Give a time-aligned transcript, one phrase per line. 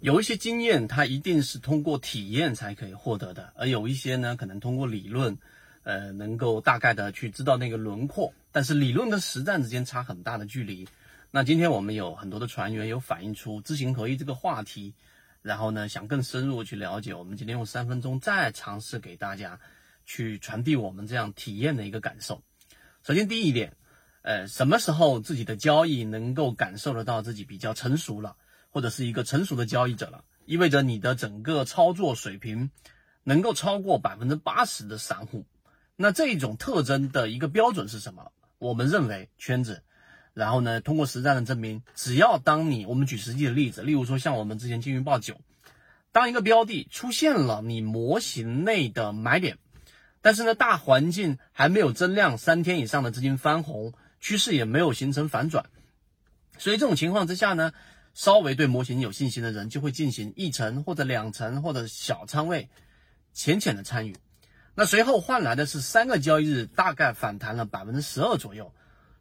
[0.00, 5.38] 有一些经验，它一定是通过体验才可以获得的，而有一些呢，可能通过理论，
[5.84, 8.34] 呃，能够大概的去知道那个轮廓。
[8.52, 10.86] 但是理论跟实战之间差很大的距离。
[11.30, 14.94] 那今天我们有很多的船员有反映出知行合一这个话题，
[15.40, 17.14] 然后呢，想更深入去了解。
[17.14, 19.58] 我们今天用三分钟再尝试给大家
[20.04, 22.42] 去传递我们这样体验的一个感受。
[23.02, 23.74] 首先第一点，
[24.20, 28.36] 呃，什么时候自己的交易能够感受得到自己比较成熟了？
[28.76, 32.70] 或者是一个成熟的交易者了，意味着你的整个操作水平
[33.24, 35.46] 能够超过百分之八十的散户。
[35.96, 38.32] 那这种特征的一个标准是什么？
[38.58, 39.82] 我们认为圈子。
[40.34, 45.40] 然后呢，通过实战的证明，只要当你我们举实际的例子，例如说像我们之前金鱼报九，
[46.12, 49.56] 当一个标的出现了你模型内的买点，
[50.20, 55.64] 但是呢大环境还没有增量三天以上的资金翻红，趋势也没有形成反转，
[56.58, 57.72] 所以这种情况之下呢。
[58.16, 62.70] 稍微对模型有信心的人，就会进行一层或者两层或者小仓位，
[63.34, 64.16] 浅浅的参与。
[64.74, 68.72] 那随后换来的是三个交易日大概反弹了百分之十二左右，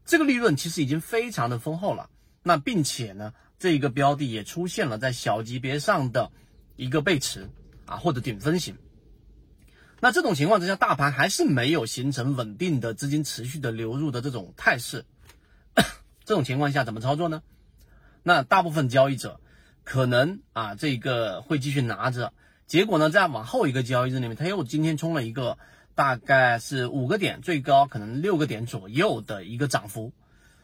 [0.06, 2.10] 这个利润其实已经非常的丰厚了。
[2.42, 6.32] 那并且呢，这一个标的也出现了在小级别上的
[6.78, 7.50] 一个背驰
[7.86, 8.78] 啊或者顶分型。
[10.00, 15.04] 那这种情况之下，大盘还是没有形成稳定的资金持续的流入的这种态势。
[16.24, 17.44] 这种情况下怎么操作呢？
[18.28, 19.40] 那大部分交易者
[19.84, 22.34] 可能啊，这个会继续拿着，
[22.66, 25.60] 结果呢，在往后一个交易日里面，他又今天冲了一个
[25.94, 30.12] 大概是五个点，最高可能六个点左右的一个涨幅。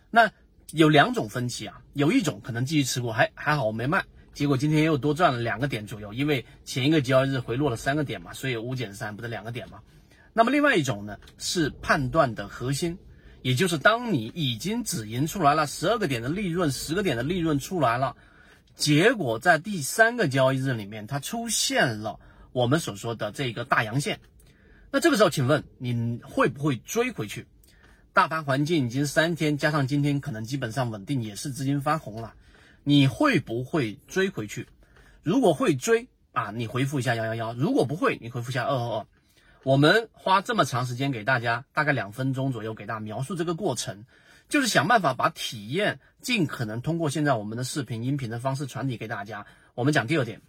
[0.10, 0.32] 那
[0.72, 9.82] 有两种分歧啊，有一种可能继续持股，还还好我没卖，结果今天又多赚了两个点左右，因为前一个交易日回落了三个点嘛，所以五减三不是两个点嘛。
[10.34, 12.98] 那么另外一种呢，是判断的核心。
[13.42, 18.16] 也就是当你已经止盈出来了十二个点的利润，十个点的利润出来了，
[18.76, 22.20] 结果在第三个交易日里面，它出现了
[22.52, 24.20] 我们所说的这个大阳线，
[24.92, 27.48] 那这个时候，请问你会不会追回去？
[28.14, 32.34] 大盘环境已经三天加上今天可能基本上稳定，也是资金翻红了，
[32.84, 34.68] 你会不会追回去？
[35.24, 39.08] 如果会追啊，你回复一下幺幺幺；如果不会，你回复一下二二二。
[39.64, 44.06] 我们花这么长时间给大家，大概两分钟左右给大家描述这个过程，
[44.50, 49.46] 就是想办法把体验尽可能通过现在我们的视频、音频的方式传递给大家。
[49.76, 50.42] 我们讲第二点，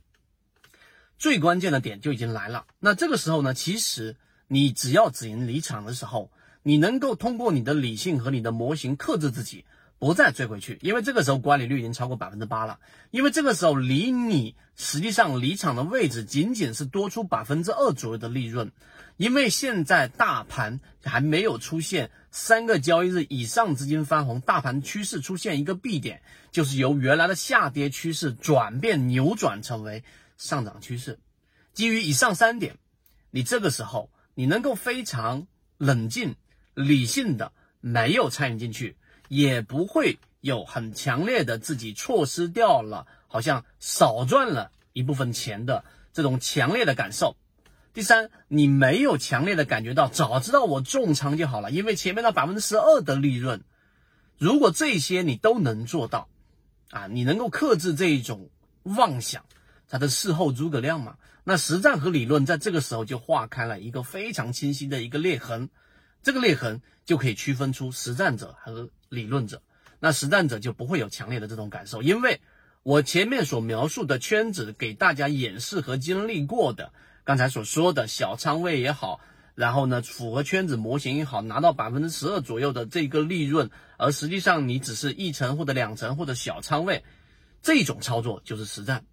[1.18, 2.66] 最关键的点就已经来了。
[2.80, 4.16] 那这个时候呢，其实
[4.48, 6.30] 你只要止盈离场的时候，
[6.62, 9.66] 你能够通过你的理性和你的模型克制自己。
[10.02, 12.80] 不再追回去，因为这个时候管理率已经超过百分之八了。
[13.12, 18.72] 因为这个时候离你实际上离场的位置仅仅是多出百分之二左右的利润，
[19.16, 26.20] 因为现在大盘还没有出现三个交易日以上资金翻红，大盘趋势出现一个 B 点，
[26.50, 30.02] 就是由原来的下跌趋势转变扭转成为
[30.36, 31.20] 上涨趋势。
[31.74, 32.76] 基于以上三点，
[33.30, 35.46] 你这个时候你能够非常
[35.78, 36.34] 冷静
[36.74, 38.96] 理性的没有参与进去。
[39.34, 47.34] 也不会有很强烈的自己错失掉了，好像少赚了一部分钱的这种强烈的感受。
[47.94, 53.62] 第三，你没有强烈的感觉到，早知道我重仓就好了，因为前面的百分之十二的利润，
[54.36, 56.28] 如果这些你都能做到，
[56.90, 58.50] 啊，你能够克制这一种
[58.82, 59.46] 妄想，
[59.88, 65.70] 它的事后诸葛亮嘛，那实战和理论在这个时候就划开了一个非常清晰的一个裂痕。
[66.22, 69.62] 这个裂痕就可以区分出实战者和理论者。
[69.98, 72.40] 那实战者就不会有强烈的这种感受，因为
[72.82, 79.20] 我前面所描述的圈子给大家演示和经历过的，刚才所说的小仓位也好，
[79.54, 87.04] 然后呢符合圈子模型也好，拿到百分之十二左右的这个利润，而实际上你只是一层或者两层或者小仓位，
[87.62, 89.04] 这种操作就是实战。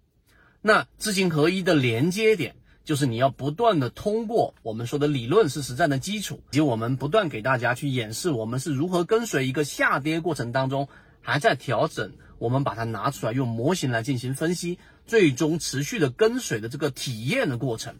[0.60, 2.56] 那知行合一的连接点。
[2.90, 10.88] 就是你要不断的通过我们说的理论是实战的基础，以及我们不断给大家去演示我们是如何跟随一个下跌过程当中
[11.20, 17.94] 还在调整，我们把它拿出来用模型来进行分析，最终持续的跟随的这个体验的过程。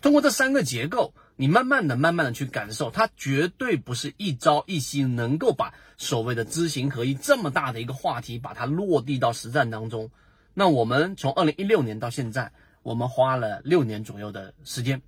[0.00, 10.10] 通过这三个结构，你慢慢的、慢慢的去感受，它绝对不是一朝一夕能够把所谓的知行合一这么大的一个话题把它落地到实战当中。
[10.54, 12.52] 那我们从二零一六年到现在。
[12.82, 15.02] 我们花了六年左右的时间，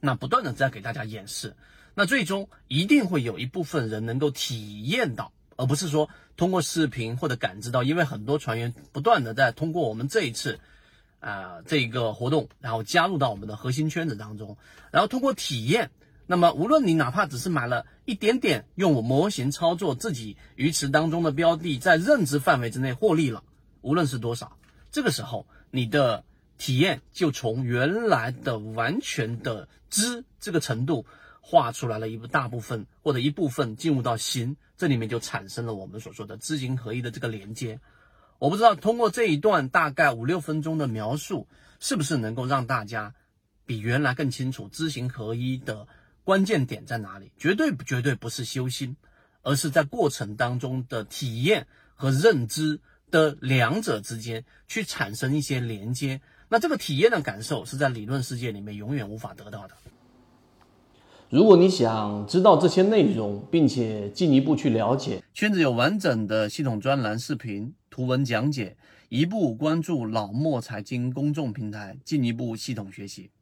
[0.00, 1.54] 那不断的在给大家演示，
[1.94, 10.58] 那最终一定会有一部分人能够体验到，而不是说通过视频或者感知到，因为很多船员不断的在通过我们这一次
[11.20, 14.56] 啊这个活动，然后加入到我们的核心圈子当中，
[14.90, 15.90] 然后通过体验，
[16.26, 23.44] 那么无论你哪怕只是买了一点点，用我模型操作自己鱼池当中的标的，在认知范围之内获利了，
[23.82, 24.56] 无论是多少。
[24.90, 26.24] 这个时候你的
[26.56, 31.04] 体验就从原来的完全的知这个程度，
[31.40, 37.80] 画出来了一大部分或者一部分进入到行，这里面就产生了我们所说的知行合一的这个连接。
[38.38, 41.48] 我不知道通过这一段大概五六分钟的描述，
[41.80, 43.14] 是不是能够让大家
[43.66, 45.86] 比原来更清楚知行合一的
[46.24, 47.32] 关键点在哪里？
[47.36, 48.96] 绝对绝对不是修心，
[49.42, 52.80] 而是在过程当中的体验和认知
[53.10, 56.20] 的两者之间去产生一些连接。
[56.54, 59.74] 那这个体验的感受是在理论世界里面永远无法得到的。
[61.28, 68.76] 如果你想知道这些内容，并且进一步去了解，圈子有完整的系统专栏视频、图文讲解，
[69.08, 73.32] 一步关注老莫财经公众平台，进一步系统学习。